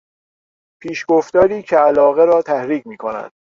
پیشگفتاری 0.81 1.63
که 1.63 1.77
علاقه 1.77 2.25
را 2.25 2.41
تحریک 2.41 2.87
میکند 2.87 3.31